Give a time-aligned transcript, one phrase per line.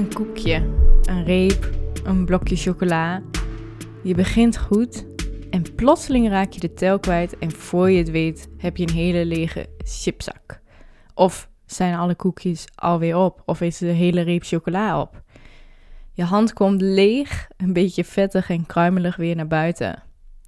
[0.00, 0.54] Een koekje,
[1.02, 1.70] een reep,
[2.04, 3.22] een blokje chocola.
[4.02, 5.06] Je begint goed
[5.50, 8.94] en plotseling raak je de tel kwijt en voor je het weet heb je een
[8.94, 10.60] hele lege chipzak.
[11.14, 15.22] Of zijn alle koekjes alweer op of is de hele reep chocola op.
[16.12, 20.02] Je hand komt leeg, een beetje vettig en kruimelig weer naar buiten.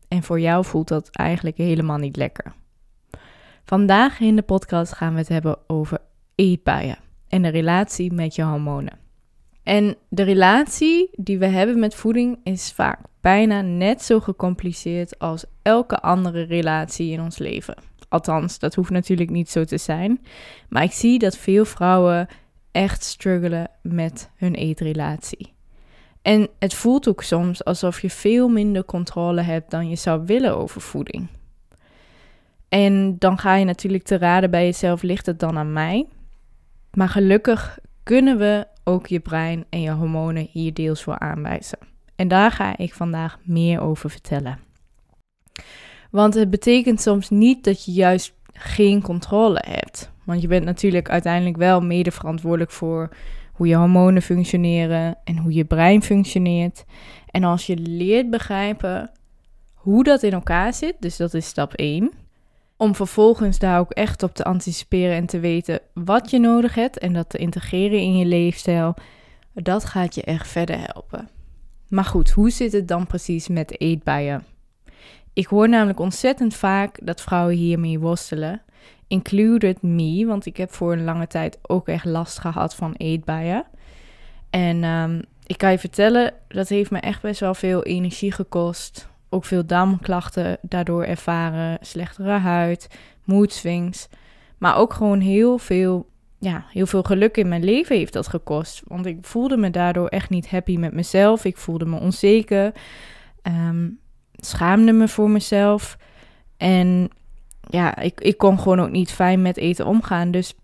[0.09, 2.53] En voor jou voelt dat eigenlijk helemaal niet lekker.
[3.65, 5.99] Vandaag in de podcast gaan we het hebben over
[6.35, 6.99] eetbuien
[7.29, 9.02] en de relatie met je hormonen.
[9.63, 15.45] En de relatie die we hebben met voeding is vaak bijna net zo gecompliceerd als
[15.63, 17.75] elke andere relatie in ons leven.
[18.09, 20.21] Althans, dat hoeft natuurlijk niet zo te zijn.
[20.69, 22.29] Maar ik zie dat veel vrouwen
[22.71, 25.53] echt struggelen met hun eetrelatie.
[26.23, 30.57] En het voelt ook soms alsof je veel minder controle hebt dan je zou willen
[30.57, 31.29] over voeding.
[32.69, 36.07] En dan ga je natuurlijk te raden bij jezelf, ligt het dan aan mij?
[36.93, 41.79] Maar gelukkig kunnen we ook je brein en je hormonen hier deels voor aanwijzen.
[42.17, 44.59] En daar ga ik vandaag meer over vertellen.
[46.11, 50.11] Want het betekent soms niet dat je juist geen controle hebt.
[50.25, 53.09] Want je bent natuurlijk uiteindelijk wel mede verantwoordelijk voor
[53.53, 56.85] hoe je hormonen functioneren en hoe je brein functioneert.
[57.27, 59.11] En als je leert begrijpen
[59.75, 62.11] hoe dat in elkaar zit, dus dat is stap 1,
[62.77, 66.99] om vervolgens daar ook echt op te anticiperen en te weten wat je nodig hebt
[66.99, 68.95] en dat te integreren in je leefstijl,
[69.55, 71.29] dat gaat je echt verder helpen.
[71.89, 74.45] Maar goed, hoe zit het dan precies met eetbuien?
[75.33, 78.63] Ik hoor namelijk ontzettend vaak dat vrouwen hiermee worstelen.
[79.07, 83.65] Included me, want ik heb voor een lange tijd ook echt last gehad van eetbuien.
[84.51, 89.11] En um, ik kan je vertellen, dat heeft me echt best wel veel energie gekost
[89.33, 92.89] ook veel darmklachten daardoor ervaren, slechtere huid,
[93.25, 94.09] mood swings,
[94.59, 98.83] maar ook gewoon heel veel, ja, heel veel geluk in mijn leven heeft dat gekost.
[98.87, 101.45] Want ik voelde me daardoor echt niet happy met mezelf.
[101.45, 102.73] Ik voelde me onzeker,
[103.43, 103.99] um,
[104.33, 105.97] schaamde me voor mezelf
[106.57, 107.11] en
[107.69, 110.31] ja, ik, ik kon gewoon ook niet fijn met eten omgaan.
[110.31, 110.55] Dus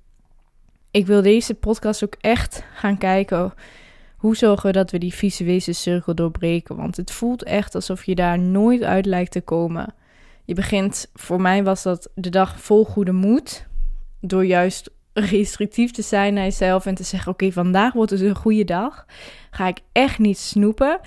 [0.91, 3.53] ik wil deze podcast ook echt gaan kijken
[4.19, 6.77] hoe zorgen we dat we die visuele cirkel doorbreken?
[6.77, 9.95] Want het voelt echt alsof je daar nooit uit lijkt te komen.
[10.45, 13.67] Je begint, voor mij was dat de dag vol goede moed.
[14.21, 18.35] Door juist restrictief te zijn naar jezelf en te zeggen: Oké, vandaag wordt het een
[18.35, 19.07] goede dag.
[19.51, 21.01] Ga ik echt niet snoepen.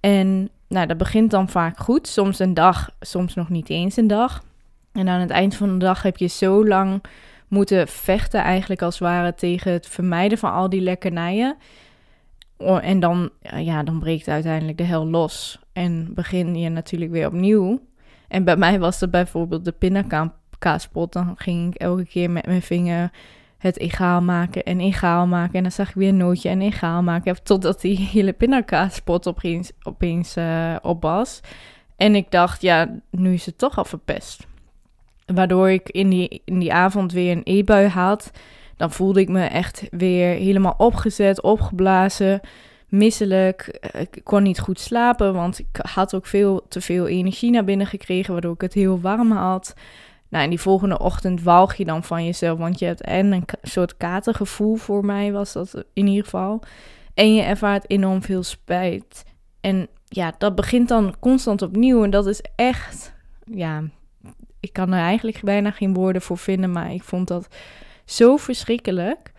[0.00, 2.08] En nou, dat begint dan vaak goed.
[2.08, 4.44] Soms een dag, soms nog niet eens een dag.
[4.92, 7.02] En aan het eind van de dag heb je zo lang
[7.48, 11.56] moeten vechten, eigenlijk als het ware, tegen het vermijden van al die lekkernijen.
[12.58, 15.58] En dan, ja, dan breekt uiteindelijk de hel los.
[15.72, 17.80] En begin je natuurlijk weer opnieuw.
[18.28, 21.12] En bij mij was het bijvoorbeeld de pindakaaspot.
[21.12, 23.10] Dan ging ik elke keer met mijn vinger
[23.58, 25.54] het egaal maken en egaal maken.
[25.54, 27.42] En dan zag ik weer een nootje en egaal maken.
[27.42, 31.40] Totdat die hele pindakaaspot opeens, opeens uh, op was.
[31.96, 34.46] En ik dacht, ja, nu is het toch al verpest.
[35.26, 38.30] Waardoor ik in die, in die avond weer een e-bui had
[38.76, 42.40] dan voelde ik me echt weer helemaal opgezet, opgeblazen,
[42.88, 43.60] misselijk.
[43.60, 47.64] Eh, ik kon niet goed slapen, want ik had ook veel te veel energie naar
[47.64, 49.74] binnen gekregen, waardoor ik het heel warm had.
[50.28, 53.44] Nou, en die volgende ochtend walg je dan van jezelf, want je hebt en een
[53.62, 56.62] soort katergevoel voor mij was dat in ieder geval.
[57.14, 59.24] En je ervaart enorm veel spijt.
[59.60, 63.14] En ja, dat begint dan constant opnieuw en dat is echt,
[63.44, 63.82] ja,
[64.60, 67.48] ik kan er eigenlijk bijna geen woorden voor vinden, maar ik vond dat
[68.06, 69.32] zo verschrikkelijk.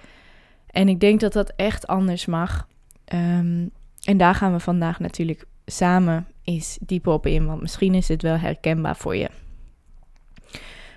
[0.68, 2.68] En ik denk dat dat echt anders mag.
[3.14, 3.72] Um,
[4.04, 8.22] en daar gaan we vandaag natuurlijk samen eens dieper op in, want misschien is het
[8.22, 9.30] wel herkenbaar voor je.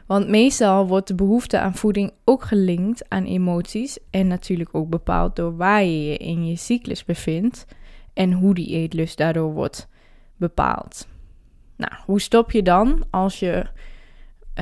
[0.07, 5.37] Want meestal wordt de behoefte aan voeding ook gelinkt aan emoties en natuurlijk ook bepaald
[5.37, 7.67] door waar je je in je cyclus bevindt
[8.13, 9.89] en hoe die eetlust daardoor wordt
[10.37, 11.07] bepaald.
[11.77, 13.67] Nou, hoe stop je dan als je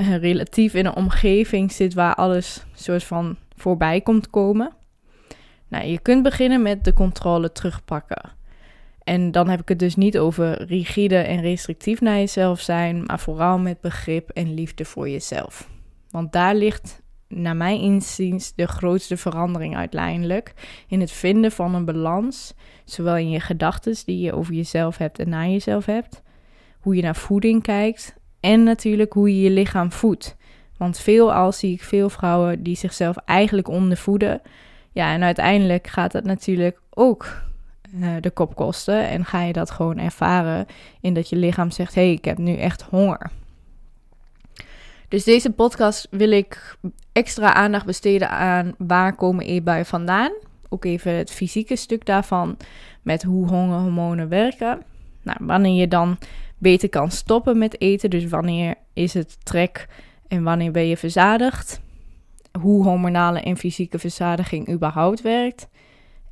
[0.02, 4.72] relatief in een omgeving zit waar alles soort van voorbij komt komen.
[5.68, 8.36] Nou, je kunt beginnen met de controle terugpakken.
[9.04, 13.18] En dan heb ik het dus niet over rigide en restrictief naar jezelf zijn, maar
[13.18, 15.70] vooral met begrip en liefde voor jezelf.
[16.10, 20.52] Want daar ligt, naar mijn inziens, de grootste verandering uiteindelijk.
[20.88, 22.54] In het vinden van een balans,
[22.84, 26.22] zowel in je gedachten die je over jezelf hebt en naar jezelf hebt,
[26.80, 30.36] hoe je naar voeding kijkt en natuurlijk hoe je je lichaam voedt.
[30.76, 34.42] Want veelal zie ik veel vrouwen die zichzelf eigenlijk ondervoeden.
[34.92, 37.42] Ja, en uiteindelijk gaat dat natuurlijk ook
[37.94, 39.08] uh, de kop kosten.
[39.08, 40.66] En ga je dat gewoon ervaren
[41.00, 43.30] in dat je lichaam zegt: hé, hey, ik heb nu echt honger.
[45.08, 46.76] Dus deze podcast wil ik
[47.12, 50.32] extra aandacht besteden aan waar komen eetbuien vandaan
[50.68, 52.56] ook even het fysieke stuk daarvan
[53.02, 54.82] met hoe hongerhormonen werken.
[55.22, 56.18] Nou, wanneer je dan
[56.58, 59.88] beter kan stoppen met eten, dus wanneer is het trek
[60.28, 61.80] en wanneer ben je verzadigd,
[62.60, 65.68] hoe hormonale en fysieke verzadiging überhaupt werkt.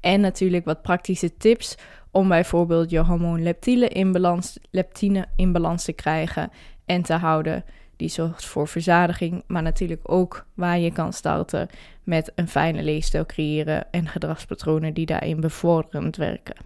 [0.01, 1.77] En natuurlijk wat praktische tips
[2.11, 6.51] om bijvoorbeeld je hormoon leptine in balans, leptine in balans te krijgen
[6.85, 7.65] en te houden.
[7.97, 11.69] Die zorgt voor verzadiging, maar natuurlijk ook waar je kan starten
[12.03, 16.57] met een fijne leefstijl creëren en gedragspatronen die daarin bevorderend werken.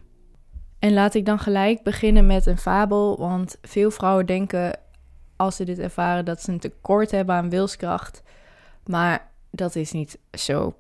[0.81, 4.79] En laat ik dan gelijk beginnen met een fabel, want veel vrouwen denken
[5.37, 8.23] als ze dit ervaren dat ze een tekort hebben aan wilskracht.
[8.87, 10.75] Maar dat is niet zo.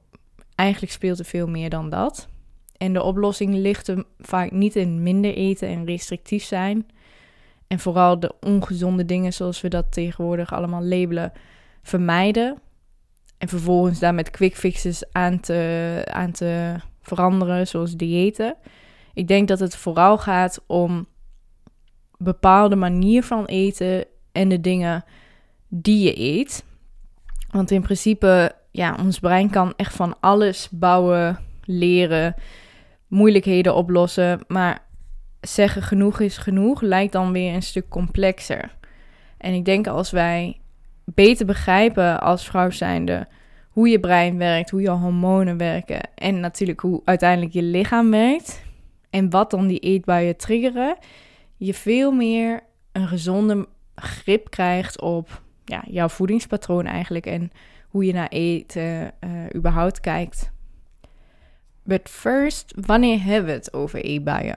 [0.54, 2.28] Eigenlijk speelt er veel meer dan dat.
[2.76, 6.86] En de oplossing ligt er vaak niet in minder eten en restrictief zijn.
[7.66, 11.32] En vooral de ongezonde dingen, zoals we dat tegenwoordig allemaal labelen,
[11.82, 12.58] vermijden.
[13.38, 18.56] En vervolgens daar met quick fixes aan te, aan te veranderen, zoals diëten.
[19.14, 21.06] Ik denk dat het vooral gaat om
[22.16, 25.04] bepaalde manier van eten en de dingen
[25.68, 26.64] die je eet.
[27.50, 32.34] Want in principe, ja, ons brein kan echt van alles bouwen, leren,
[33.08, 34.40] moeilijkheden oplossen.
[34.46, 34.84] Maar
[35.40, 38.76] zeggen genoeg is genoeg lijkt dan weer een stuk complexer.
[39.38, 40.60] En ik denk als wij
[41.04, 43.28] beter begrijpen als vrouw zijnde
[43.68, 48.62] hoe je brein werkt, hoe je hormonen werken en natuurlijk hoe uiteindelijk je lichaam werkt
[49.10, 50.96] en wat dan die eetbuien triggeren,
[51.56, 52.60] je veel meer
[52.92, 57.50] een gezonde grip krijgt op ja, jouw voedingspatroon eigenlijk en
[57.88, 60.52] hoe je naar eten uh, überhaupt kijkt.
[61.82, 64.56] But first, wanneer hebben we het over eetbuien?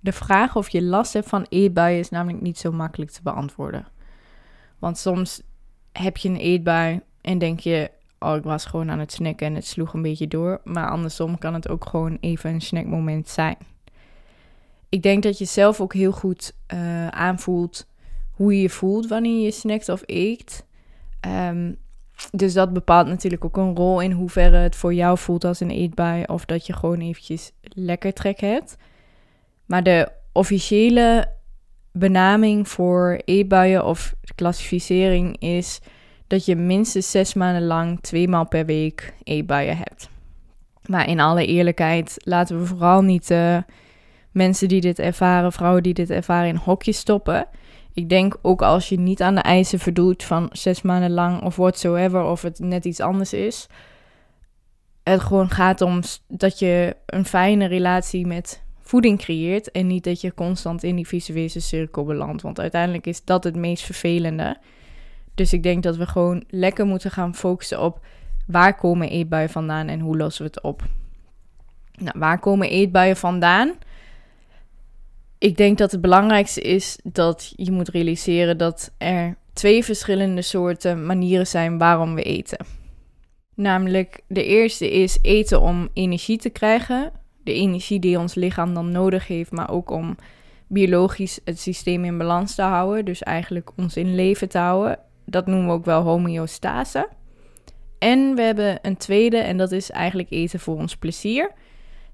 [0.00, 3.86] De vraag of je last hebt van eetbuien is namelijk niet zo makkelijk te beantwoorden.
[4.78, 5.42] Want soms
[5.92, 9.54] heb je een eetbui en denk je, oh, ik was gewoon aan het snacken en
[9.54, 10.60] het sloeg een beetje door.
[10.64, 13.56] Maar andersom kan het ook gewoon even een snackmoment zijn.
[14.88, 17.86] Ik denk dat je zelf ook heel goed uh, aanvoelt
[18.30, 20.66] hoe je je voelt wanneer je snackt of eet.
[21.28, 21.76] Um,
[22.30, 25.70] dus dat bepaalt natuurlijk ook een rol in hoeverre het voor jou voelt als een
[25.70, 28.76] eetbui of dat je gewoon eventjes lekker trek hebt.
[29.66, 31.32] Maar de officiële
[31.92, 35.80] benaming voor eetbuien of klassificering is
[36.30, 40.08] dat je minstens zes maanden lang twee maal per week eetbuien hebt.
[40.86, 43.56] Maar in alle eerlijkheid laten we vooral niet uh,
[44.30, 47.46] mensen die dit ervaren, vrouwen die dit ervaren, in hokjes stoppen.
[47.92, 51.56] Ik denk ook als je niet aan de eisen verdoet van zes maanden lang of
[51.56, 53.66] whatsoever, of het net iets anders is.
[55.02, 60.20] Het gewoon gaat om dat je een fijne relatie met voeding creëert en niet dat
[60.20, 62.42] je constant in die visuele cirkel belandt.
[62.42, 64.56] Want uiteindelijk is dat het meest vervelende.
[65.34, 68.00] Dus ik denk dat we gewoon lekker moeten gaan focussen op
[68.46, 70.82] waar komen eetbuien vandaan en hoe lossen we het op.
[71.98, 73.74] Nou, waar komen eetbuien vandaan?
[75.40, 81.06] ik denk dat het belangrijkste is dat je moet realiseren dat er twee verschillende soorten
[81.06, 82.66] manieren zijn waarom we eten.
[83.54, 87.12] Namelijk, de eerste is eten om energie te krijgen.
[87.44, 90.16] De energie die ons lichaam dan nodig heeft, maar ook om
[90.66, 93.04] biologisch het systeem in balans te houden.
[93.04, 94.98] Dus eigenlijk ons in leven te houden.
[95.30, 97.08] Dat noemen we ook wel homeostase.
[97.98, 101.50] En we hebben een tweede, en dat is eigenlijk eten voor ons plezier.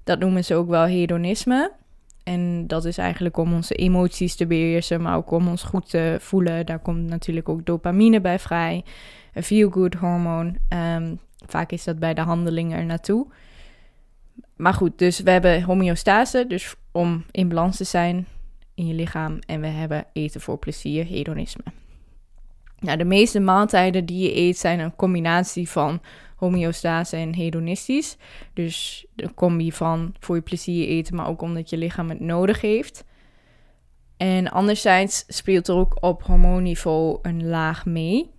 [0.03, 1.71] Dat noemen ze ook wel hedonisme.
[2.23, 6.17] En dat is eigenlijk om onze emoties te beheersen, maar ook om ons goed te
[6.19, 6.65] voelen.
[6.65, 8.83] Daar komt natuurlijk ook dopamine bij vrij,
[9.33, 10.57] een feel-good hormoon.
[10.69, 13.27] Ehm, vaak is dat bij de handeling er naartoe.
[14.55, 18.27] Maar goed, dus we hebben homeostase, dus om in balans te zijn
[18.73, 19.39] in je lichaam.
[19.45, 21.63] En we hebben eten voor plezier, hedonisme.
[22.79, 26.01] Nou, de meeste maaltijden die je eet zijn een combinatie van
[26.35, 28.17] homeostase en hedonistisch.
[28.53, 32.61] Dus de combi van voor je plezier eten, maar ook omdat je lichaam het nodig
[32.61, 33.03] heeft.
[34.17, 38.29] En anderzijds speelt er ook op hormoonniveau een laag mee.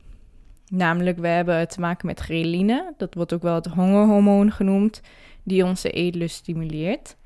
[0.68, 2.95] Namelijk, we hebben te maken met ghreline.
[2.97, 5.02] Dat wordt ook wel het hongerhormoon genoemd,
[5.42, 7.16] die onze eetlust stimuleert.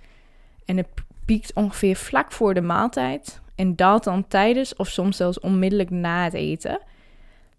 [0.64, 0.88] En het
[1.24, 6.24] piekt ongeveer vlak voor de maaltijd en daalt dan tijdens of soms zelfs onmiddellijk na
[6.24, 6.80] het eten.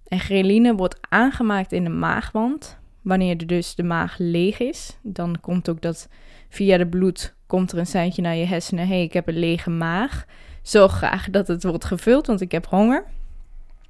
[0.07, 5.39] En ghreline wordt aangemaakt in de maagwand, Wanneer er dus de maag leeg is, dan
[5.41, 6.07] komt ook dat
[6.49, 8.87] via de bloed komt er een seintje naar je hersenen.
[8.87, 10.25] hey, ik heb een lege maag.
[10.61, 13.05] Zorg graag dat het wordt gevuld, want ik heb honger.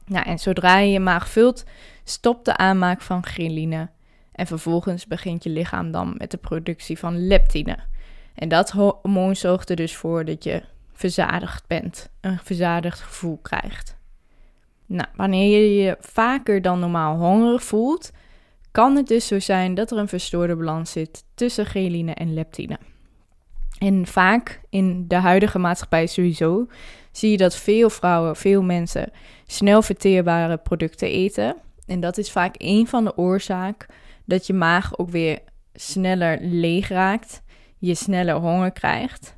[0.05, 1.63] Nou, en zodra je je maag vult,
[2.03, 3.89] stopt de aanmaak van ghreline.
[4.31, 7.77] En vervolgens begint je lichaam dan met de productie van leptine.
[8.35, 13.97] En dat hormoon zorgt er dus voor dat je verzadigd bent, een verzadigd gevoel krijgt.
[14.93, 18.11] Nou, wanneer je je vaker dan normaal hongerig voelt,
[18.71, 22.77] kan het dus zo zijn dat er een verstoorde balans zit tussen ghreline en leptine.
[23.77, 26.67] En vaak in de huidige maatschappij sowieso
[27.11, 29.11] zie je dat veel vrouwen, veel mensen
[29.45, 31.55] snel verteerbare producten eten.
[31.85, 33.87] En dat is vaak een van de oorzaken
[34.25, 35.39] dat je maag ook weer
[35.73, 37.41] sneller leeg raakt,
[37.77, 39.37] je sneller honger krijgt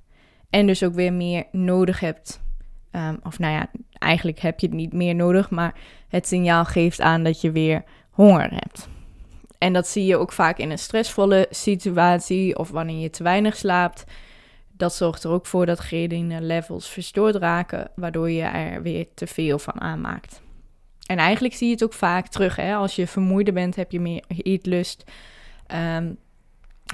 [0.50, 2.44] en dus ook weer meer nodig hebt.
[2.92, 3.70] Um, of nou ja,
[4.06, 5.74] eigenlijk heb je het niet meer nodig, maar
[6.08, 8.88] het signaal geeft aan dat je weer honger hebt.
[9.58, 13.56] En dat zie je ook vaak in een stressvolle situatie of wanneer je te weinig
[13.56, 14.04] slaapt.
[14.72, 19.28] Dat zorgt er ook voor dat ghreline levels verstoord raken, waardoor je er weer te
[19.28, 20.42] veel van aanmaakt.
[21.06, 22.56] En eigenlijk zie je het ook vaak terug.
[22.56, 22.76] Hè?
[22.76, 25.04] Als je vermoeider bent, heb je meer eetlust.
[25.98, 26.18] Um,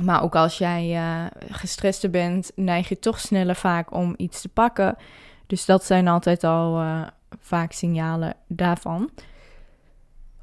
[0.03, 4.49] maar ook als jij uh, gestrester bent, neig je toch sneller vaak om iets te
[4.49, 4.95] pakken.
[5.51, 7.01] Dus dat zijn altijd al uh,
[7.39, 9.09] vaak signalen daarvan.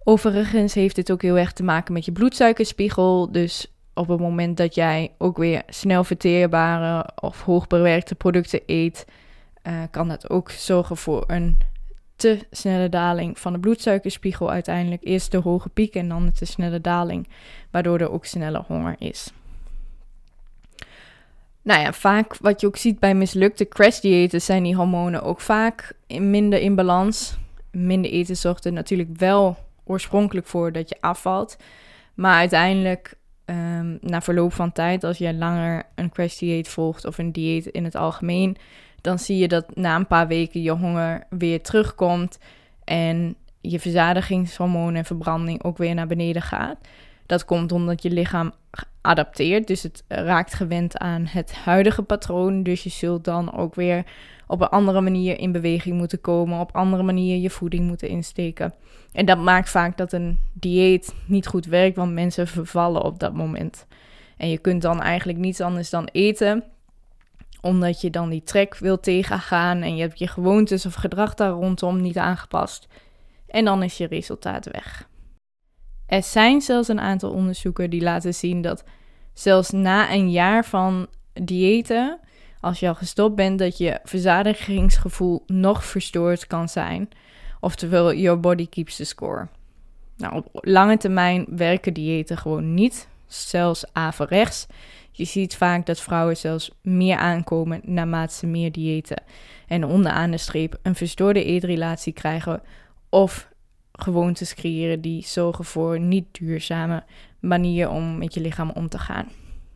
[0.04, 3.32] Overigens heeft dit ook heel erg te maken met je bloedsuikerspiegel.
[3.32, 9.06] Dus op het moment dat jij ook weer snel verteerbare of hoogbewerkte producten eet,
[9.62, 11.58] uh, kan dat ook zorgen voor een
[12.16, 14.50] te snelle daling van de bloedsuikerspiegel.
[14.50, 17.28] Uiteindelijk eerst de hoge piek en dan de te snelle daling,
[17.70, 19.32] waardoor er ook sneller honger is.
[21.68, 25.92] Nou ja, vaak wat je ook ziet bij mislukte crash-diëten zijn die hormonen ook vaak
[26.06, 27.38] minder in balans.
[27.70, 31.56] Minder eten zorgt er natuurlijk wel oorspronkelijk voor dat je afvalt.
[32.14, 37.32] Maar uiteindelijk, um, na verloop van tijd, als je langer een crash-dieet volgt of een
[37.32, 38.56] dieet in het algemeen,
[39.00, 42.38] dan zie je dat na een paar weken je honger weer terugkomt
[42.84, 46.78] en je verzadigingshormoon en verbranding ook weer naar beneden gaat.
[47.28, 48.52] Dat komt omdat je lichaam
[49.00, 52.62] adapteert, dus het raakt gewend aan het huidige patroon.
[52.62, 54.04] Dus je zult dan ook weer
[54.47, 58.75] op een andere manier in beweging moeten komen, op andere manier je voeding moeten insteken.
[59.12, 63.35] En dat maakt vaak dat een dieet niet goed werkt, want mensen vervallen op dat
[63.35, 63.87] moment.
[64.37, 66.64] En je kunt dan eigenlijk niets anders dan eten,
[67.61, 71.50] omdat je dan die trek wil tegengaan en je hebt je gewoontes of gedrag daar
[71.50, 72.87] rondom niet aangepast.
[73.47, 75.08] En dan is je resultaat weg.
[76.08, 78.84] Er zijn zelfs een aantal onderzoeken die laten zien dat
[79.32, 82.18] zelfs na een jaar van diëten,
[82.60, 87.08] als je al gestopt bent, dat je verzadigingsgevoel nog verstoord kan zijn.
[87.60, 89.48] Oftewel, your body keeps the score.
[90.16, 94.66] Nou, op lange termijn werken diëten gewoon niet, zelfs averechts.
[95.12, 99.22] Je ziet vaak dat vrouwen zelfs meer aankomen naarmate ze meer diëten.
[99.66, 102.62] En onderaan de streep een verstoorde eetrelatie krijgen
[103.08, 103.48] of
[104.02, 107.04] gewoontes creëren die zorgen voor niet duurzame
[107.40, 109.28] manier om met je lichaam om te gaan.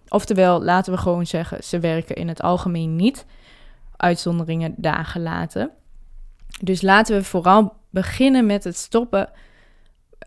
[0.08, 3.26] Oftewel, laten we gewoon zeggen, ze werken in het algemeen niet.
[3.96, 5.70] Uitzonderingen dagen laten.
[6.60, 9.30] Dus laten we vooral beginnen met het stoppen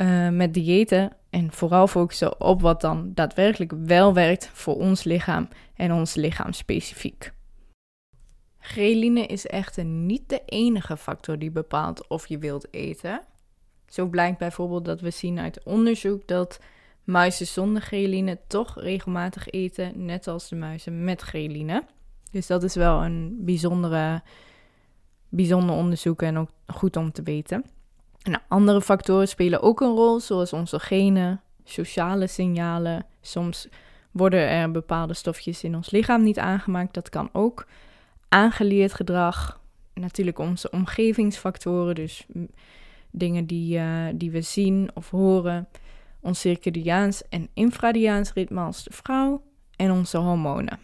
[0.02, 5.48] uh, met diëten en vooral focussen op wat dan daadwerkelijk wel werkt voor ons lichaam
[5.76, 7.34] en ons lichaam specifiek.
[8.60, 13.22] Ghreline is echter niet de enige factor die bepaalt of je wilt eten.
[13.88, 16.60] Zo blijkt bijvoorbeeld dat we zien uit onderzoek dat
[17.04, 21.84] muizen zonder ghreline toch regelmatig eten, net als de muizen met ghreline.
[22.32, 24.22] Dus dat is wel een bijzondere,
[25.30, 27.66] bijzonder onderzoek en ook goed om te weten.
[28.24, 33.06] Nou, andere factoren spelen ook een rol, zoals onze genen, sociale signalen.
[33.22, 33.68] Soms
[34.12, 36.94] worden er bepaalde stofjes in ons lichaam niet aangemaakt.
[36.94, 37.68] Dat kan ook.
[38.30, 39.60] Aangeleerd gedrag,
[39.94, 42.26] natuurlijk onze omgevingsfactoren, dus
[43.18, 45.68] dingen die, uh, die we zien of horen,
[46.22, 49.44] ons circadiaans en infradiaans ritme als de vrouw
[49.76, 50.80] en onze hormonen.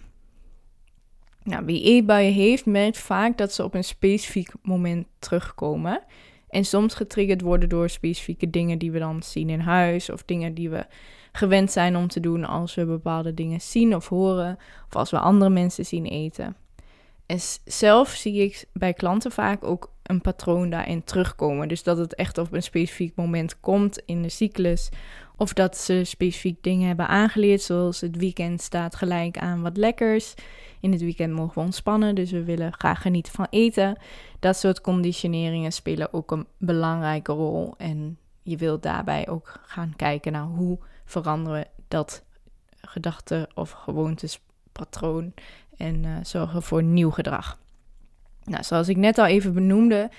[1.43, 6.03] Nou, wie eetbuien heeft, merkt vaak dat ze op een specifiek moment terugkomen.
[6.50, 10.09] En soms getriggerd worden door specifieke dingen die we dan zien in huis.
[10.09, 10.85] Of dingen die we
[11.31, 14.57] gewend zijn om te doen als we bepaalde dingen zien of horen.
[14.88, 16.55] Of als we andere mensen zien eten.
[17.25, 21.67] En zelf zie ik bij klanten vaak ook een patroon daarin terugkomen.
[21.67, 24.89] Dus dat het echt op een specifiek moment komt in de cyclus.
[25.37, 30.33] Of dat ze specifiek dingen hebben aangeleerd, zoals het weekend staat gelijk aan wat lekkers.
[30.79, 33.97] In het weekend mogen we ontspannen, dus we willen graag genieten van eten.
[34.39, 37.73] Dat soort conditioneringen spelen ook een belangrijke rol.
[37.77, 42.23] En je wilt daarbij ook gaan kijken naar hoe veranderen we dat
[42.81, 45.33] gedachte- of gewoontespatroon
[45.77, 47.59] en uh, zorgen voor nieuw gedrag.
[48.43, 50.10] Nou, zoals ik net al even benoemde,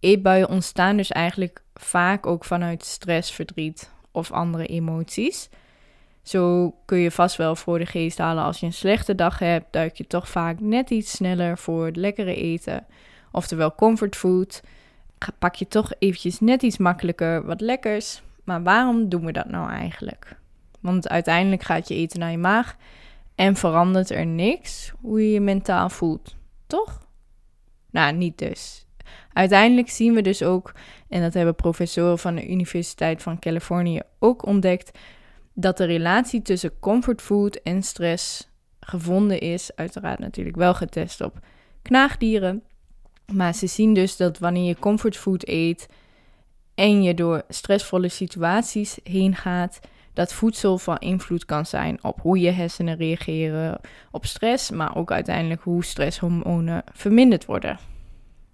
[0.00, 5.48] eetbuien ontstaan dus eigenlijk vaak ook vanuit stress, verdriet of andere emoties.
[6.22, 9.72] Zo kun je vast wel voor de geest halen als je een slechte dag hebt,
[9.72, 12.86] duik je toch vaak net iets sneller voor het lekkere eten.
[13.32, 14.62] Oftewel comfortfood.
[15.38, 18.22] Pak je toch eventjes net iets makkelijker wat lekkers.
[18.44, 20.36] Maar waarom doen we dat nou eigenlijk?
[20.80, 22.76] Want uiteindelijk gaat je eten naar je maag
[23.34, 26.34] en verandert er niks hoe je je mentaal voelt,
[26.66, 27.03] toch?
[27.94, 28.86] Nou, niet dus.
[29.32, 30.72] Uiteindelijk zien we dus ook,
[31.08, 34.98] en dat hebben professoren van de Universiteit van Californië ook ontdekt,
[35.52, 38.48] dat de relatie tussen comfortfood en stress
[38.80, 39.70] gevonden is.
[39.76, 41.38] Uiteraard natuurlijk wel getest op
[41.82, 42.62] knaagdieren.
[43.32, 45.88] Maar ze zien dus dat wanneer je comfortfood eet
[46.74, 49.80] en je door stressvolle situaties heen gaat,
[50.14, 53.80] dat voedsel van invloed kan zijn op hoe je hersenen reageren
[54.10, 57.78] op stress, maar ook uiteindelijk hoe stresshormonen verminderd worden.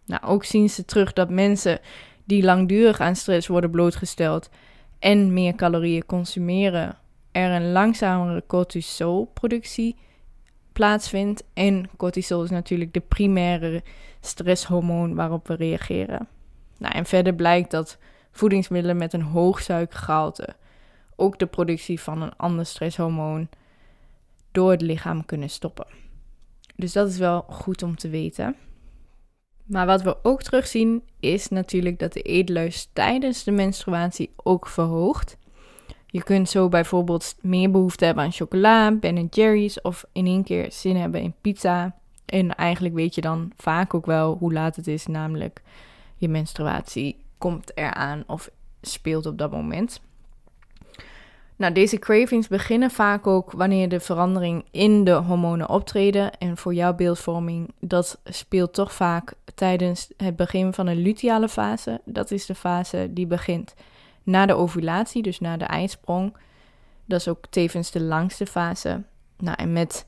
[0.07, 1.79] Nou, ook zien ze terug dat mensen
[2.25, 4.51] die langdurig aan stress worden blootgesteld
[4.99, 6.97] en meer calorieën consumeren,
[7.33, 9.97] er een langzamere cortisolproductie
[10.73, 11.45] plaatsvindt.
[11.55, 13.83] En cortisol is natuurlijk de primaire
[14.21, 16.29] stresshormoon waarop we reageren.
[16.79, 17.99] Nou, en verder blijkt dat
[18.31, 20.49] voedingsmiddelen met een hoog suikergehalte
[21.21, 23.49] ook de productie van een ander stresshormoon
[24.53, 25.87] door het lichaam kunnen stoppen.
[26.77, 28.57] Dus dat is wel goed om te weten.
[29.65, 35.37] Maar wat we ook terugzien is natuurlijk dat de eetlust tijdens de menstruatie ook verhoogt.
[36.07, 40.73] Je kunt zo bijvoorbeeld meer behoefte hebben aan chocola, Ben Jerry's of in één keer
[40.73, 41.97] zin hebben in pizza.
[42.27, 45.63] En eigenlijk weet je dan vaak ook wel hoe laat het is, namelijk
[46.17, 48.51] je menstruatie komt eraan of
[48.81, 50.01] speelt op dat moment.
[51.61, 56.39] Nou, deze cravings beginnen vaak ook wanneer de verandering in de hormonen optreden.
[56.39, 62.01] En voor jouw beeldvorming, dat speelt toch vaak tijdens het begin van een luteale fase.
[62.05, 63.75] Dat is de fase die begint
[64.23, 66.37] na de ovulatie, dus na de eisprong.
[67.05, 69.03] Dat is ook tevens de langste fase.
[69.39, 70.07] Nou, en met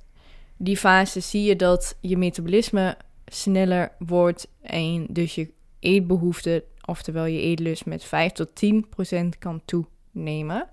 [0.56, 7.40] die fase zie je dat je metabolisme sneller wordt en dus je eetbehoefte, oftewel je
[7.40, 10.68] eetlust, met 5 tot 10 procent kan toenemen.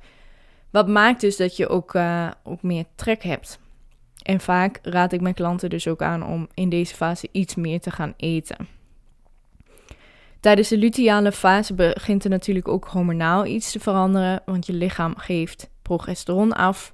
[0.72, 3.60] Wat maakt dus dat je ook, uh, ook meer trek hebt.
[4.24, 7.80] En vaak raad ik mijn klanten dus ook aan om in deze fase iets meer
[7.80, 8.68] te gaan eten.
[10.40, 15.18] Tijdens de luteale fase begint er natuurlijk ook hormonaal iets te veranderen, want je lichaam
[15.18, 16.94] geeft progesteron af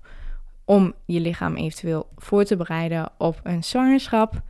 [0.65, 4.41] om je lichaam eventueel voor te bereiden op een zwangerschap.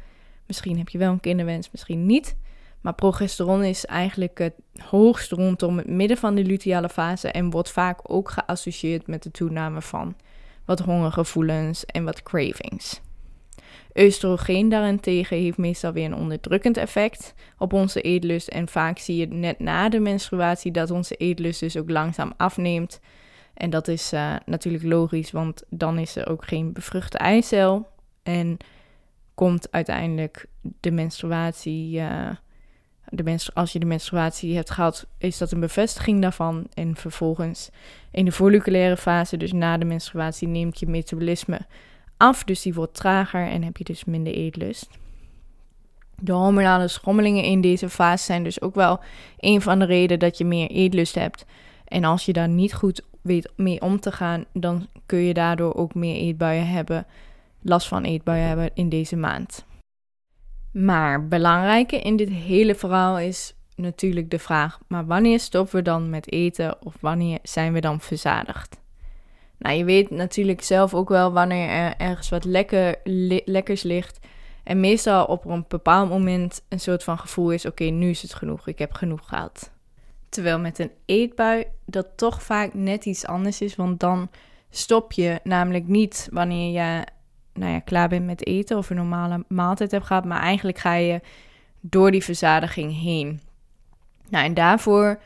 [0.48, 2.36] Misschien heb je wel een kinderwens, misschien niet.
[2.86, 7.72] Maar progesteron is eigenlijk het hoogst rondom het midden van de luteale fase en wordt
[7.72, 10.16] vaak ook geassocieerd met de toename van
[10.66, 13.02] wat hongergevoelens en wat cravings.
[13.96, 18.48] Oestrogeen daarentegen heeft meestal weer een onderdrukkend effect op onze eetlust.
[18.48, 23.00] En vaak zie je net na de menstruatie dat onze eetlust dus ook langzaam afneemt.
[23.54, 27.88] En dat is uh, natuurlijk logisch, want dan is er ook geen bevruchte eicel.
[28.24, 28.58] En
[29.34, 30.46] komt uiteindelijk
[30.80, 32.00] de menstruatie.
[32.00, 32.30] Uh,
[33.54, 36.68] als je de menstruatie hebt gehad, is dat een bevestiging daarvan.
[36.74, 37.70] En vervolgens
[38.12, 41.60] in de folliculaire fase, dus na de menstruatie, neemt je metabolisme
[42.18, 42.44] af.
[42.44, 44.90] Dus die wordt trager en heb je dus minder eetlust.
[46.20, 49.00] De hormonale schommelingen in deze fase zijn dus ook wel
[49.40, 51.46] een van de redenen dat je meer eetlust hebt.
[51.86, 55.74] En als je daar niet goed weet mee om te gaan, dan kun je daardoor
[55.74, 57.06] ook meer eetbuien hebben,
[57.62, 59.66] last van eetbuien hebben in deze maand.
[60.76, 66.10] Maar belangrijke in dit hele verhaal is natuurlijk de vraag: maar wanneer stoppen we dan
[66.10, 68.80] met eten of wanneer zijn we dan verzadigd?
[69.58, 72.96] Nou, je weet natuurlijk zelf ook wel wanneer er ergens wat lekker,
[73.46, 74.20] lekkers ligt.
[74.64, 78.34] En meestal op een bepaald moment een soort van gevoel is: oké, nu is het
[78.34, 79.72] genoeg, ik heb genoeg gehad.
[80.30, 84.30] Terwijl met een eetbui dat toch vaak net iets anders is, want dan
[84.70, 87.04] stop je namelijk niet wanneer je
[87.56, 90.94] nou ja, klaar bent met eten of een normale maaltijd hebt gehad, maar eigenlijk ga
[90.94, 91.22] je
[91.80, 93.42] door die verzadiging heen.
[94.30, 95.20] Nou, en daarvoor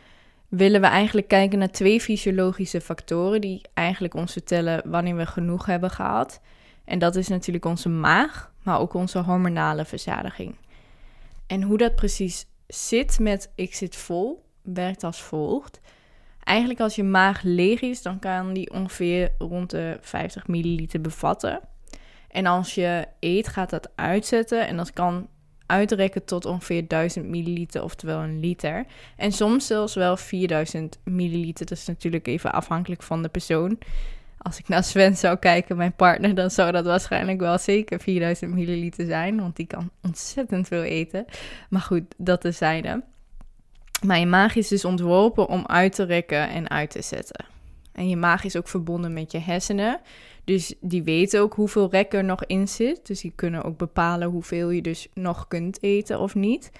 [0.48, 5.66] willen we eigenlijk kijken naar twee fysiologische factoren die eigenlijk ons vertellen wanneer we genoeg
[5.66, 6.42] hebben gehad.
[6.86, 10.56] En dat is natuurlijk onze maag, maar ook onze hormonale verzadiging.
[11.48, 15.80] En hoe dat precies zit met ik zit vol, werkt als volgt.
[16.44, 21.60] Eigenlijk als je maag leeg is, dan kan die ongeveer rond de 50 milliliter bevatten.
[22.30, 25.28] En als je eet, gaat dat uitzetten en dat kan
[25.66, 28.86] uitrekken tot ongeveer 1000 milliliter, oftewel een liter.
[29.16, 31.66] En soms zelfs wel 4000 milliliter.
[31.66, 33.78] Dat is natuurlijk even afhankelijk van de persoon.
[34.38, 38.54] Als ik naar Sven zou kijken, mijn partner, dan zou dat waarschijnlijk wel zeker 4000
[38.54, 39.40] milliliter zijn.
[39.40, 41.26] Want die kan ontzettend veel eten.
[41.70, 43.04] Maar goed, dat tezijde.
[44.06, 47.46] Maar je maag is dus ontworpen om uit te rekken en uit te zetten.
[47.92, 50.00] En je maag is ook verbonden met je hersenen.
[50.44, 53.08] Dus die weten ook hoeveel rek er nog in zit.
[53.08, 56.72] Dus die kunnen ook bepalen hoeveel je dus nog kunt eten of niet.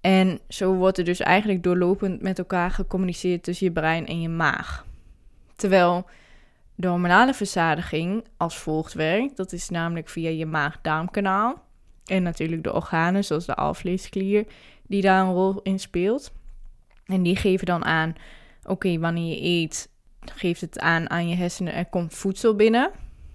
[0.00, 4.28] En zo wordt er dus eigenlijk doorlopend met elkaar gecommuniceerd tussen je brein en je
[4.28, 4.86] maag.
[5.56, 6.06] Terwijl
[6.74, 9.36] de hormonale verzadiging als volgt werkt.
[9.36, 11.62] Dat is namelijk via je maag-darmkanaal.
[12.04, 14.46] En natuurlijk de organen, zoals de alvleesklier,
[14.86, 16.32] die daar een rol in speelt.
[17.06, 18.14] En die geven dan aan,
[18.64, 19.90] oké, wanneer je eet,
[20.34, 22.90] geeft het aan aan je hersenen, er komt voedsel binnen.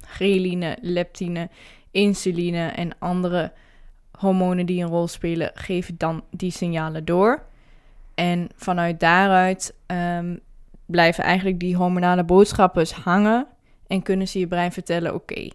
[0.05, 1.49] Ghreline, leptine,
[1.91, 3.51] insuline en andere
[4.19, 7.43] hormonen die een rol spelen, geven dan die signalen door.
[8.15, 10.39] En vanuit daaruit um,
[10.85, 13.47] blijven eigenlijk die hormonale boodschappers hangen
[13.87, 15.49] en kunnen ze je brein vertellen: oké,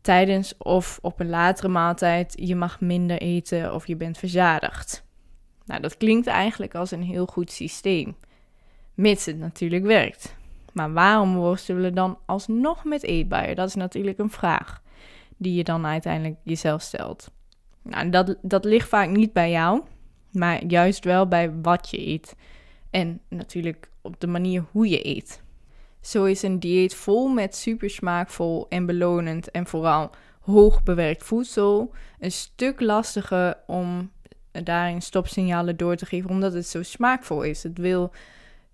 [0.00, 5.04] tijdens of op een latere maaltijd je mag minder eten of je bent verzadigd.
[5.64, 8.16] Nou, dat klinkt eigenlijk als een heel goed systeem,
[8.94, 10.36] mits het natuurlijk werkt.
[10.76, 13.56] Maar waarom worstelen we dan alsnog met eetbuien?
[13.56, 14.82] Dat is natuurlijk een vraag
[15.36, 17.30] die je dan uiteindelijk jezelf stelt.
[17.82, 19.82] Nou, dat, dat ligt vaak niet bij jou,
[20.32, 22.36] maar juist wel bij wat je eet.
[22.90, 25.42] En natuurlijk op de manier hoe je eet.
[26.00, 30.10] Zo is een dieet vol met super smaakvol en belonend en vooral
[30.40, 34.10] hoog bewerkt voedsel een stuk lastiger om
[34.52, 37.62] daarin stopsignalen door te geven, omdat het zo smaakvol is.
[37.62, 38.12] Het, wil,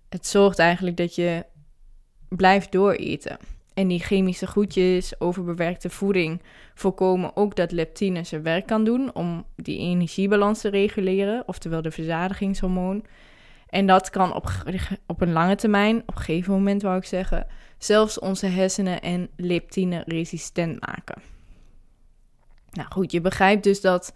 [0.09, 1.45] het zorgt eigenlijk dat je
[2.35, 3.37] blijft dooreten.
[3.73, 6.41] En die chemische goedjes, overbewerkte voeding,
[6.73, 11.91] voorkomen ook dat leptine zijn werk kan doen om die energiebalans te reguleren, oftewel de
[11.91, 13.05] verzadigingshormoon.
[13.69, 14.51] En dat kan op,
[15.07, 19.29] op een lange termijn, op een gegeven moment wou ik zeggen, zelfs onze hersenen en
[19.35, 21.21] leptine resistent maken.
[22.71, 24.13] Nou goed, je begrijpt dus dat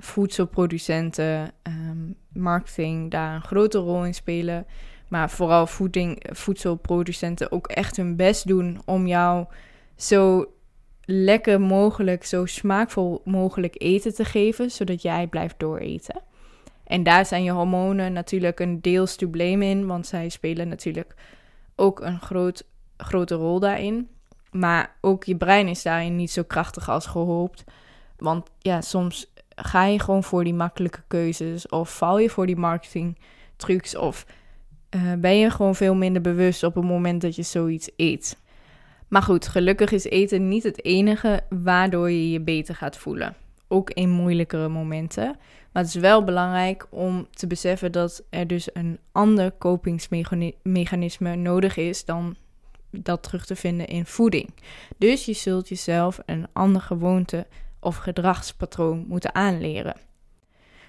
[0.00, 4.66] voedselproducenten, um, marketing daar een grote rol in spelen.
[5.08, 9.46] Maar vooral voeding, voedselproducenten ook echt hun best doen om jou
[9.96, 10.52] zo
[11.04, 16.22] lekker mogelijk, zo smaakvol mogelijk eten te geven, zodat jij blijft dooreten.
[16.84, 21.14] En daar zijn je hormonen natuurlijk een deels blame in, want zij spelen natuurlijk
[21.76, 22.64] ook een groot,
[22.96, 24.08] grote rol daarin.
[24.50, 27.64] Maar ook je brein is daarin niet zo krachtig als gehoopt.
[28.16, 32.56] Want ja, soms ga je gewoon voor die makkelijke keuzes of val je voor die
[32.56, 33.18] marketing
[33.56, 34.26] trucs of
[34.90, 38.38] uh, ben je gewoon veel minder bewust op het moment dat je zoiets eet.
[39.08, 43.36] Maar goed, gelukkig is eten niet het enige waardoor je je beter gaat voelen.
[43.68, 45.36] Ook in moeilijkere momenten.
[45.72, 51.76] Maar het is wel belangrijk om te beseffen dat er dus een ander kopingsmechanisme nodig
[51.76, 52.36] is dan
[52.90, 54.50] dat terug te vinden in voeding.
[54.98, 57.46] Dus je zult jezelf een andere gewoonte
[57.80, 59.94] of gedragspatroon moeten aanleren.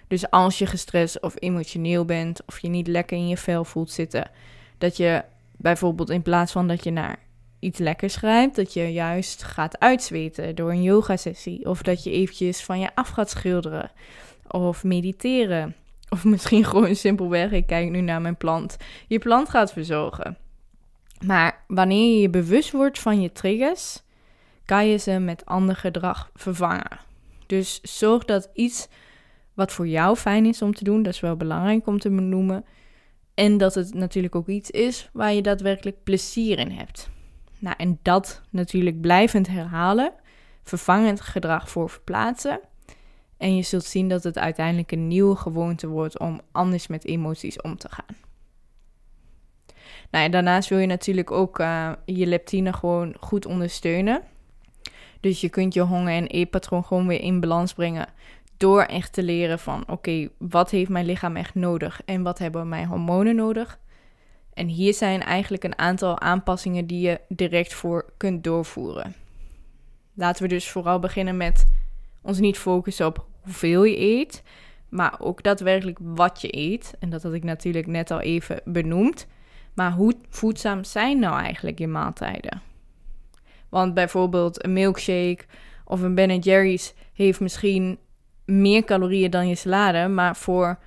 [0.09, 3.91] Dus als je gestrest of emotioneel bent of je niet lekker in je vel voelt
[3.91, 4.31] zitten,
[4.77, 5.23] dat je
[5.57, 7.19] bijvoorbeeld in plaats van dat je naar
[7.59, 12.11] iets lekkers grijpt, dat je juist gaat uitzweten door een yoga sessie of dat je
[12.11, 13.91] eventjes van je af gaat schilderen
[14.47, 15.75] of mediteren
[16.09, 20.37] of misschien gewoon simpelweg, ik kijk nu naar mijn plant, je plant gaat verzorgen.
[21.25, 24.01] Maar wanneer je je bewust wordt van je triggers,
[24.65, 26.99] kan je ze met ander gedrag vervangen.
[27.45, 28.87] Dus zorg dat iets
[29.59, 32.65] wat voor jou fijn is om te doen, dat is wel belangrijk om te benoemen.
[33.33, 37.09] En dat het natuurlijk ook iets is waar je daadwerkelijk plezier in hebt.
[37.59, 40.13] Nou, en dat natuurlijk blijvend herhalen,
[40.63, 42.59] vervangend gedrag voor verplaatsen.
[43.37, 47.61] En je zult zien dat het uiteindelijk een nieuwe gewoonte wordt om anders met emoties
[47.61, 48.15] om te gaan.
[50.11, 54.21] Nou, en daarnaast wil je natuurlijk ook uh, je leptine gewoon goed ondersteunen.
[55.19, 58.07] Dus je kunt je honger- en eetpatroon gewoon weer in balans brengen.
[58.59, 62.69] Door echt te leren van oké, wat heeft mijn lichaam echt nodig en wat hebben
[62.69, 63.79] mijn hormonen nodig.
[64.53, 69.15] En hier zijn eigenlijk een aantal aanpassingen die je direct voor kunt doorvoeren.
[70.13, 71.65] Laten we dus vooral beginnen met
[72.21, 74.43] ons niet focussen op hoeveel je eet,
[74.89, 76.93] maar ook daadwerkelijk wat je eet.
[76.99, 79.27] En dat had ik natuurlijk net al even benoemd.
[79.73, 82.61] Maar hoe voedzaam zijn nou eigenlijk je maaltijden?
[83.69, 85.45] Want bijvoorbeeld een milkshake
[85.85, 87.99] of een Ben Jerry's heeft misschien
[88.49, 90.79] meer calorieën dan je salade, maar voor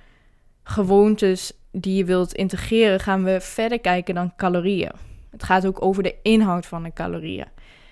[0.63, 4.91] gewoontes die je wilt integreren gaan we verder kijken dan calorieën.
[5.31, 7.47] Het gaat ook over de inhoud van de calorieën.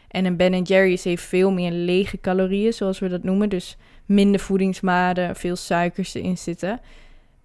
[0.08, 3.50] En een Ben Jerry's heeft veel meer lege calorieën, zoals we dat noemen.
[3.50, 6.80] Dus minder voedingsmaden, veel suikers erin zitten.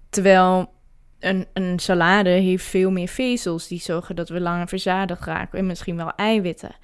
[0.09, 0.71] Terwijl
[1.19, 5.59] een, een salade heeft veel meer vezels die zorgen dat we langer verzadigd raken.
[5.59, 6.77] En misschien wel eiwitten.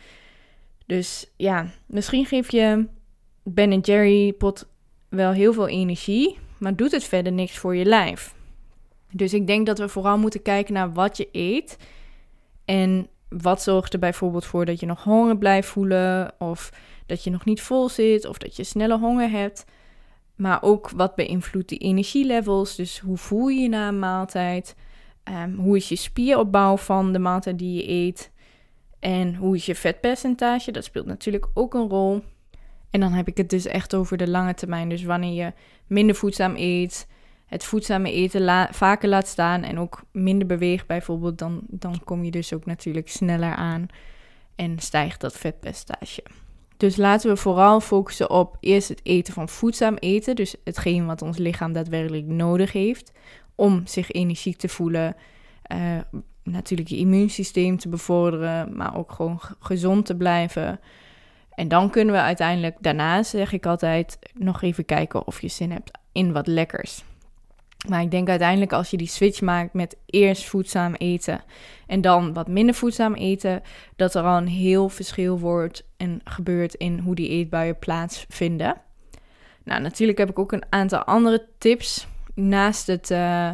[0.86, 2.86] Dus ja, misschien geef je
[3.42, 4.68] Ben Jerry pot
[5.12, 8.34] wel heel veel energie, maar doet het verder niks voor je lijf.
[9.10, 11.76] Dus ik denk dat we vooral moeten kijken naar wat je eet.
[12.64, 16.72] En wat zorgt er bijvoorbeeld voor dat je nog honger blijft voelen, of
[17.06, 19.64] dat je nog niet vol zit, of dat je snelle honger hebt.
[20.34, 22.76] Maar ook wat beïnvloedt die energielevels.
[22.76, 24.76] Dus hoe voel je je na een maaltijd?
[25.22, 28.30] Ehm, hoe is je spieropbouw van de maaltijd die je eet?
[28.98, 30.70] En hoe is je vetpercentage?
[30.70, 32.22] Dat speelt natuurlijk ook een rol.
[32.92, 34.88] En dan heb ik het dus echt over de lange termijn.
[34.88, 35.52] Dus wanneer je
[35.86, 37.06] minder voedzaam eet,
[37.46, 42.30] het voedzame eten vaker laat staan en ook minder beweegt bijvoorbeeld, dan, dan kom je
[42.30, 43.86] dus ook natuurlijk sneller aan
[44.54, 46.22] en stijgt dat vetpercentage.
[46.76, 50.36] Dus laten we vooral focussen op eerst het eten van voedzaam eten.
[50.36, 53.12] Dus hetgeen wat ons lichaam daadwerkelijk nodig heeft
[53.54, 55.16] om zich energiek te voelen.
[55.72, 55.98] Uh,
[56.42, 60.80] natuurlijk je immuunsysteem te bevorderen, maar ook gewoon gezond te blijven.
[61.54, 65.70] En dan kunnen we uiteindelijk, daarna zeg ik altijd, nog even kijken of je zin
[65.70, 67.04] hebt in wat lekkers.
[67.88, 71.40] Maar ik denk uiteindelijk als je die switch maakt met eerst voedzaam eten
[71.86, 73.62] en dan wat minder voedzaam eten,
[73.96, 78.76] dat er al een heel verschil wordt en gebeurt in hoe die eetbuien plaatsvinden.
[79.64, 82.06] Nou, natuurlijk heb ik ook een aantal andere tips.
[82.34, 83.50] Naast het uh,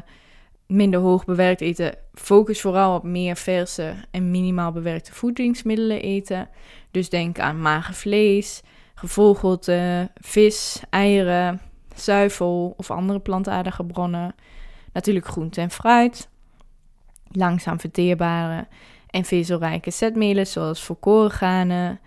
[0.69, 6.49] minder hoog bewerkt eten, focus vooral op meer verse en minimaal bewerkte voedingsmiddelen eten.
[6.91, 8.63] Dus denk aan mager vlees,
[8.95, 11.61] gevogelte, vis, eieren,
[11.95, 14.35] zuivel of andere plantaardige bronnen.
[14.93, 16.29] Natuurlijk groente en fruit.
[17.31, 18.67] Langzaam verteerbare
[19.11, 22.01] en vezelrijke zetmelen zoals volkoren granen,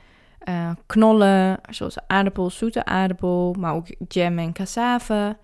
[0.50, 5.38] uh, knollen zoals aardappel, zoete aardappel, maar ook jam en cassave,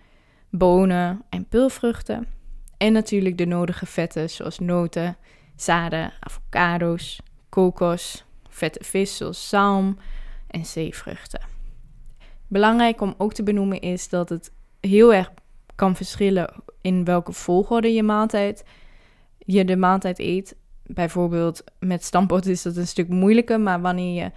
[0.50, 2.37] bonen en pulvruchten.
[2.78, 5.18] En natuurlijk de nodige vetten zoals noten,
[5.56, 9.98] zaden, avocado's, kokos, vette vis zoals zalm
[10.48, 11.42] en zeevruchten.
[12.48, 15.32] Belangrijk om ook te benoemen is dat het heel erg
[15.76, 18.64] kan verschillen in welke volgorde je maaltijd
[19.48, 20.56] je de maaltijd eet.
[20.84, 24.32] Bijvoorbeeld met stamppot is dat een stuk moeilijker, maar wanneer je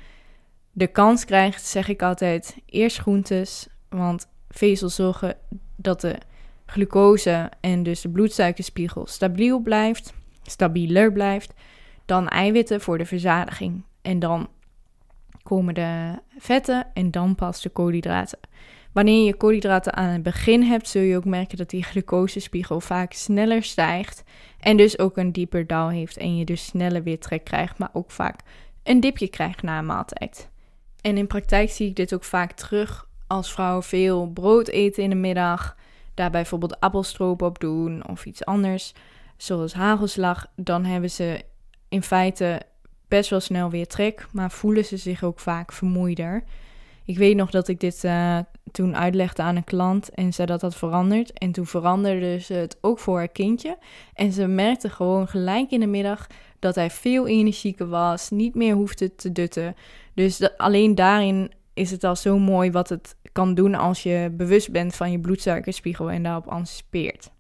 [0.73, 5.37] de kans krijgt, zeg ik altijd eerst groentes, want vezels zorgen
[5.77, 6.19] dat de
[6.71, 11.53] glucose en dus de bloedsuikerspiegel stabiel blijft, stabieler blijft,
[12.07, 14.49] dan eiwitten voor de verzadiging en dan
[15.43, 18.39] komen de vetten en dan pas de koolhydraten.
[18.93, 23.13] Wanneer je koolhydraten aan het begin hebt, zul je ook merken dat die glucosespiegel vaak
[23.13, 24.23] sneller stijgt
[24.61, 27.91] en dus ook een dieper dal heeft en je dus sneller weer trek krijgt, maar
[27.93, 28.41] ook vaak
[28.83, 30.49] een dipje krijgt na een maaltijd.
[31.01, 35.11] En in praktijk zie ik dit ook vaak terug als vrouwen veel brood eten in
[35.11, 35.77] de middag,
[36.15, 38.93] daar bijvoorbeeld appelstroop op doen of iets anders,
[39.37, 41.43] zoals hagelslag, dan hebben ze
[41.89, 42.63] in feite
[43.09, 46.45] best wel snel weer trek, maar voelen ze zich ook vaak vermoeider.
[47.05, 48.39] Ik weet nog dat ik dit uh,
[48.73, 51.33] toen uitlegde aan een klant en zei dat dat verandert.
[51.33, 53.79] En toen veranderde ze het ook voor haar kindje.
[54.15, 56.27] En ze merkte gewoon gelijk in de middag
[56.59, 59.75] dat hij veel energieker was, niet meer hoefde te dutten.
[60.15, 64.71] Dus alleen daarin is het al zo mooi wat het kan doen als je bewust
[64.71, 67.31] bent van je bloedsuikerspiegel en daarop anticipeert.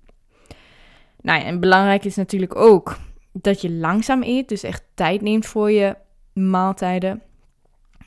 [1.20, 2.98] Nou ja, en belangrijk is natuurlijk ook
[3.32, 5.96] dat je langzaam eet, dus echt tijd neemt voor je
[6.32, 7.22] maaltijden.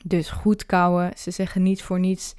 [0.04, 1.10] Dus goed kouwen.
[1.16, 2.34] Ze zeggen niet voor niets.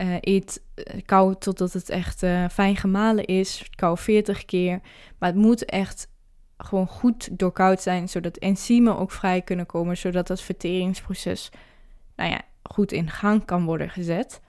[0.00, 0.62] Uh, eet
[1.06, 3.68] uh, totdat het echt uh, fijn gemalen is.
[3.74, 4.80] Kou 40 keer.
[5.18, 6.08] Maar het moet echt
[6.56, 11.50] gewoon goed doorkoud zijn, zodat enzymen ook vrij kunnen komen, zodat dat verteringsproces
[12.16, 14.40] nou ja, goed in gang kan worden gezet.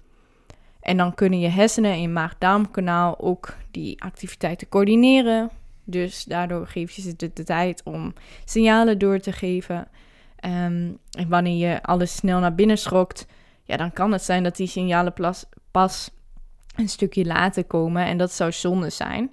[0.84, 5.50] En dan kunnen je hersenen en je maag-darmkanaal ook die activiteiten coördineren.
[5.84, 8.14] Dus daardoor geef je ze de, tijd om
[8.46, 9.88] signalen door te geven.
[10.36, 13.26] Ehm, en wanneer je alles snel naar binnen schrokt,
[13.64, 15.14] ja, dan kan het zijn dat die signalen
[15.72, 16.10] pas
[16.76, 18.06] een stukje later komen.
[18.06, 19.32] En dat zou zonde zijn.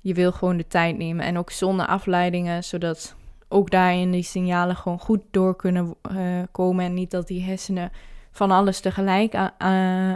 [0.00, 3.14] Je wil gewoon de tijd nemen en ook zonder afleidingen, zodat
[3.48, 6.84] ook daarin die signalen gewoon goed door kunnen uh, komen.
[6.84, 7.92] En niet dat die hersenen
[8.36, 9.34] van alles tegelijk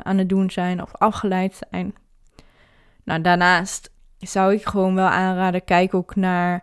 [0.02, 1.94] aan het doen zijn of afgeleid zijn.
[3.04, 6.62] Nou, daarnaast zou ik gewoon wel aanraden, kijk ook naar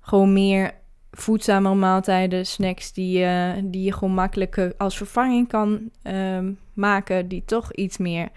[0.00, 0.74] gewoon meer
[1.10, 3.26] voedzame maaltijden, snacks die,
[3.64, 8.28] die je gewoon makkelijk als vervanging kan ehm, maken, die toch iets meer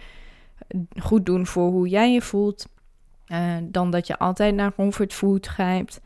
[1.00, 2.68] goed doen voor hoe jij je voelt,
[3.28, 6.02] uh, dan dat je altijd naar comfortfood grijpt.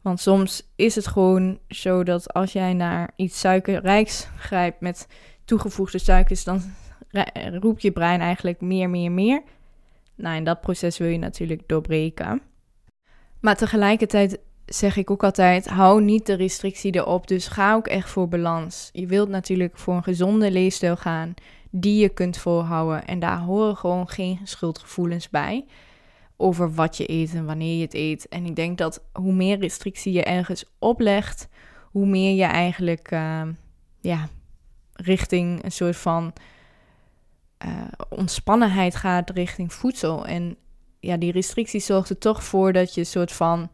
[0.00, 5.08] Want soms is het gewoon zo dat als jij naar iets suikerrijks grijpt met
[5.44, 6.62] toegevoegde suikers, dan
[7.60, 9.42] roept je brein eigenlijk meer, meer, meer.
[10.14, 12.42] Nou, en dat proces wil je natuurlijk doorbreken.
[13.40, 17.26] Maar tegelijkertijd zeg ik ook altijd: hou niet de restrictie erop.
[17.26, 18.90] Dus ga ook echt voor balans.
[18.92, 21.34] Je wilt natuurlijk voor een gezonde leefstijl gaan
[21.70, 23.04] die je kunt volhouden.
[23.04, 25.64] En daar horen gewoon geen schuldgevoelens bij.
[26.36, 28.28] Over wat je eet en wanneer je het eet.
[28.28, 31.48] En ik denk dat hoe meer restrictie je ergens oplegt,
[31.90, 33.42] hoe meer je eigenlijk uh,
[34.00, 34.28] ja,
[34.94, 36.32] richting een soort van
[38.08, 40.26] ontspannenheid gaat richting voedsel.
[40.26, 40.56] En
[41.00, 43.70] ja, die restricties zorgt er toch voor dat je een soort van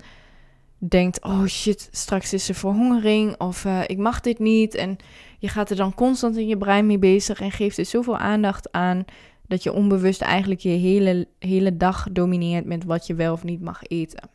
[0.78, 4.74] denkt: oh shit, straks is er verhongering of uh, ik mag dit niet.
[4.74, 4.96] En
[5.38, 8.72] je gaat er dan constant in je brein mee bezig en geeft er zoveel aandacht
[8.72, 9.04] aan
[9.46, 13.60] dat je onbewust eigenlijk je hele, hele dag domineert met wat je wel of niet
[13.60, 14.30] mag eten.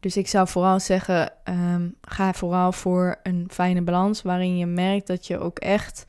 [0.00, 5.06] Dus ik zou vooral zeggen, um, ga vooral voor een fijne balans waarin je merkt
[5.06, 6.06] dat je ook echt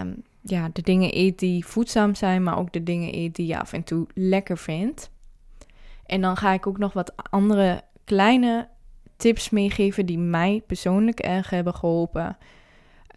[0.00, 3.60] um, ja, de dingen eet die voedzaam zijn, maar ook de dingen eet die je
[3.60, 5.10] af en toe lekker vindt.
[6.06, 8.68] En dan ga ik ook nog wat andere kleine
[9.16, 12.36] tips meegeven die mij persoonlijk erg hebben geholpen.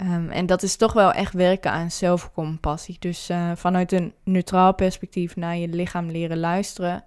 [0.01, 2.95] Um, en dat is toch wel echt werken aan zelfcompassie.
[2.99, 7.03] Dus uh, vanuit een neutraal perspectief naar je lichaam leren luisteren.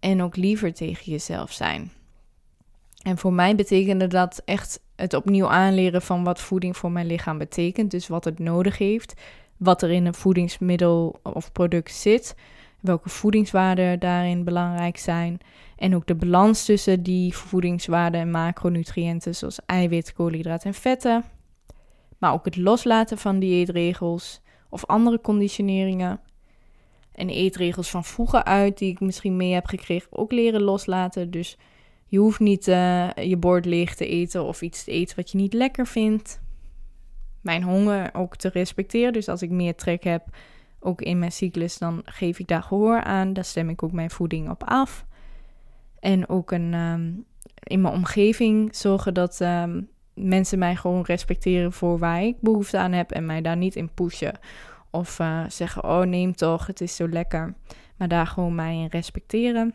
[0.00, 1.92] En ook liever tegen jezelf zijn.
[3.06, 7.38] En voor mij betekende dat echt het opnieuw aanleren van wat voeding voor mijn lichaam
[7.38, 7.90] betekent.
[7.90, 9.20] Dus wat het nodig heeft.
[9.56, 12.34] Wat er in een voedingsmiddel of product zit.
[12.80, 15.38] Welke voedingswaarden daarin belangrijk zijn.
[15.76, 21.24] En ook de balans tussen die voedingswaarden en macronutriënten zoals eiwit, koolhydraten en vetten.
[22.18, 26.20] Maar ook het loslaten van dieetregels of andere conditioneringen.
[27.12, 31.30] En eetregels van vroeger uit die ik misschien mee heb gekregen, ook leren loslaten.
[31.30, 31.56] Dus
[32.06, 35.36] je hoeft niet uh, je bord leeg te eten of iets te eten wat je
[35.36, 36.40] niet lekker vindt.
[37.40, 39.12] Mijn honger ook te respecteren.
[39.12, 40.26] Dus als ik meer trek heb,
[40.80, 43.32] ook in mijn cyclus, dan geef ik daar gehoor aan.
[43.32, 45.06] Daar stem ik ook mijn voeding op af.
[46.00, 47.24] En ook een, um,
[47.62, 52.92] in mijn omgeving zorgen dat um, mensen mij gewoon respecteren voor waar ik behoefte aan
[52.92, 53.10] heb.
[53.10, 54.38] En mij daar niet in pushen.
[54.90, 57.54] Of uh, zeggen, oh neem toch, het is zo lekker.
[57.96, 59.74] Maar daar gewoon mij in respecteren.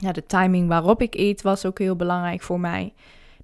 [0.00, 2.94] Ja, de timing waarop ik eet was ook heel belangrijk voor mij.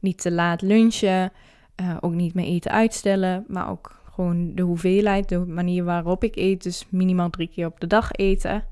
[0.00, 1.32] Niet te laat lunchen,
[1.80, 6.36] uh, ook niet mijn eten uitstellen, maar ook gewoon de hoeveelheid, de manier waarop ik
[6.36, 6.62] eet.
[6.62, 8.64] Dus minimaal drie keer op de dag eten.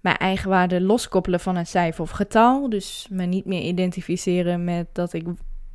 [0.00, 2.68] Mijn eigen waarde loskoppelen van een cijfer of getal.
[2.68, 5.26] Dus me niet meer identificeren met dat, ik,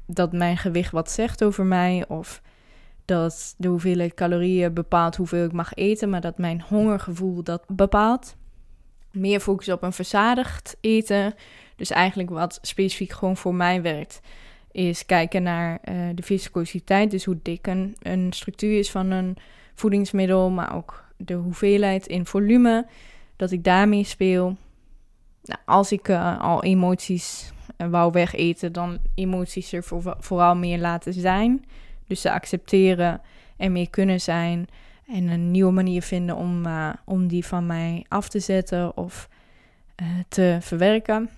[0.06, 2.06] dat mijn gewicht wat zegt over mij.
[2.08, 2.42] Of
[3.06, 6.10] dat de hoeveelheid calorieën bepaalt hoeveel ik mag eten.
[6.10, 8.36] Maar dat mijn hongergevoel dat bepaalt
[9.12, 11.34] meer focus op een verzadigd eten.
[11.76, 14.22] Dus eigenlijk wat specifiek gewoon voor mij werkt,
[14.72, 17.12] is kijken naar uh, de viscositeit.
[17.12, 19.38] Dus hoe dik een, een structuur is van een
[19.74, 22.88] voedingsmiddel, maar ook de hoeveelheid in volume.
[23.36, 24.58] Dat ik daarmee speel.
[25.44, 30.80] Nou, als ik uh, al emoties uh, wou wegeten, dan emoties er voor, vooral meer
[30.80, 31.66] laten zijn.
[32.08, 33.22] Dus ze accepteren
[33.58, 34.68] en meer kunnen zijn.
[35.12, 39.30] En een nieuwe manier vinden om, uh, om die van mij af te zetten of
[40.02, 41.30] uh, te verwerken.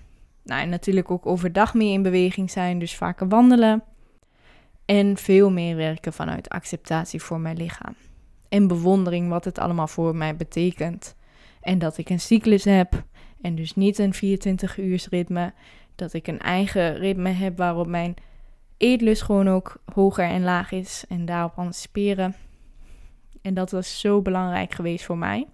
[0.44, 3.82] Nou, en natuurlijk ook overdag meer in beweging zijn, dus vaker wandelen.
[4.84, 7.94] En veel meer werken vanuit acceptatie voor mijn lichaam.
[8.48, 11.14] En bewondering wat het allemaal voor mij betekent.
[11.60, 13.04] En dat ik een cyclus heb
[13.40, 15.52] en dus niet een 24 uur ritme.
[15.94, 18.14] Dat ik een eigen ritme heb waarop mijn
[18.76, 21.04] eetlust gewoon ook hoger en laag is.
[21.08, 22.34] En daarop anticiperen.
[23.44, 25.46] En dat was zo belangrijk geweest voor mij.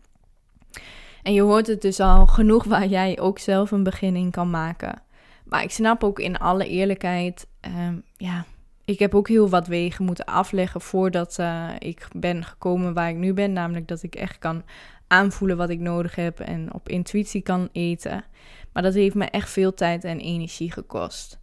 [1.23, 4.51] En je hoort het dus al genoeg waar jij ook zelf een begin in kan
[4.51, 5.03] maken.
[5.45, 8.45] Maar ik snap ook in alle eerlijkheid, um, ja,
[8.85, 13.17] ik heb ook heel wat wegen moeten afleggen voordat uh, ik ben gekomen waar ik
[13.17, 13.53] nu ben.
[13.53, 14.63] Namelijk dat ik echt kan
[15.07, 18.25] aanvoelen wat ik nodig heb en op intuïtie kan eten.
[18.73, 21.39] Maar dat heeft me echt veel tijd en energie gekost.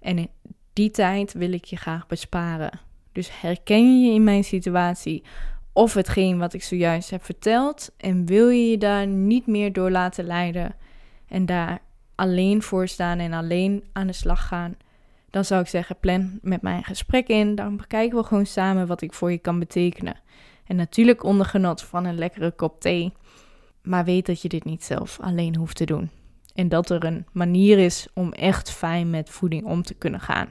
[0.00, 0.30] En in
[0.72, 2.80] die tijd wil ik je graag besparen.
[3.12, 5.24] Dus herken je je in mijn situatie?
[5.74, 9.90] Of hetgeen wat ik zojuist heb verteld en wil je je daar niet meer door
[9.90, 10.74] laten leiden
[11.28, 11.80] en daar
[12.14, 14.76] alleen voor staan en alleen aan de slag gaan,
[15.34, 17.54] dan zou ik zeggen plan met mij een gesprek in.
[17.54, 20.20] Dan bekijken we gewoon samen wat ik voor je kan betekenen.
[20.66, 23.12] En natuurlijk onder genot van een lekkere kop thee.
[23.82, 26.10] Maar weet dat je dit niet zelf alleen hoeft te doen.
[26.54, 30.48] En dat er een manier is om echt fijn met voeding om te kunnen gaan.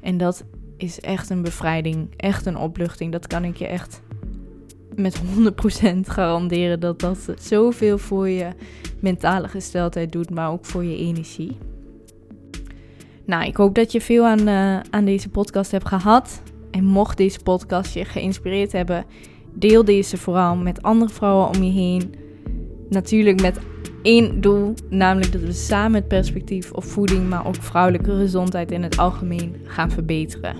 [0.00, 0.44] En dat
[0.76, 3.12] is echt een bevrijding, echt een opluchting.
[3.12, 4.02] Dat kan ik je echt
[4.98, 5.22] met 100%
[6.02, 8.48] garanderen dat dat zoveel voor je
[9.00, 11.56] mentale gesteldheid doet, maar ook voor je energie.
[13.24, 16.42] Nou, ik hoop dat je veel aan, uh, aan deze podcast hebt gehad.
[16.70, 19.04] En mocht deze podcast je geïnspireerd hebben,
[19.54, 22.14] deel deze vooral met andere vrouwen om je heen.
[22.88, 23.58] Natuurlijk met
[24.02, 28.82] één doel, namelijk dat we samen het perspectief op voeding, maar ook vrouwelijke gezondheid in
[28.82, 30.56] het algemeen gaan verbeteren.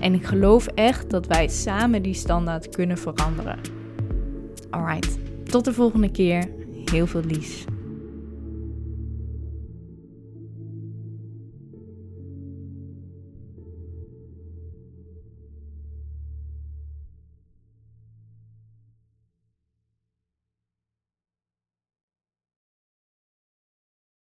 [0.00, 3.58] En ik geloof echt dat wij samen die standaard kunnen veranderen.
[4.70, 6.48] Alright, tot de volgende keer.
[6.84, 7.64] Heel veel liefs.